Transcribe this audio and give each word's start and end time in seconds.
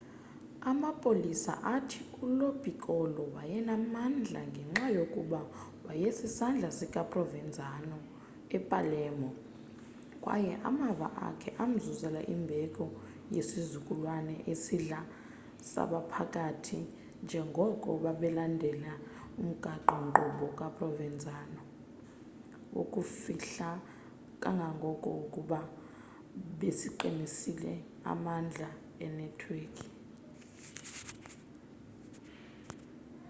amapolisa 0.71 1.53
athi 1.75 1.99
ulo 2.23 2.47
piccolo 2.63 3.21
wayenamandla 3.35 4.41
ngenxa 4.51 4.87
yokuba 4.97 5.39
waysisandla 5.85 6.69
sika 6.79 7.01
provenzano 7.11 7.97
epalermo 8.57 9.29
kwaye 10.23 10.53
amava 10.69 11.07
akhe 11.27 11.49
amzuzela 11.63 12.21
imbeko 12.35 12.85
yesizukulwana 13.35 14.33
esidala 14.51 14.99
sabaphathi 15.71 16.79
njengoko 17.23 17.89
babelandela 18.03 18.93
umgaqo-nkqubo 19.41 20.47
kaprovenzano 20.59 21.61
wokuzifihla 22.75 23.69
kangangoko 24.41 25.09
kuba 25.33 25.59
besaqinisa 26.59 27.73
amandla 28.11 28.69
enetwekhi 29.05 29.87